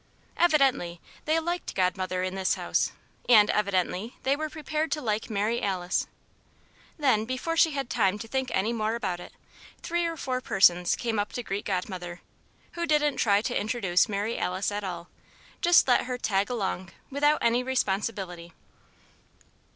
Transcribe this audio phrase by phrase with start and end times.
[0.35, 2.91] Evidently they liked Godmother in this house;
[3.29, 6.07] and evidently they were prepared to like Mary Alice.
[6.97, 9.31] Then, before she had time to think any more about it,
[9.83, 12.21] three or four persons came up to greet Godmother,
[12.71, 15.07] who didn't try to introduce Mary Alice at all
[15.61, 18.53] just let her "tag along" without any responsibility.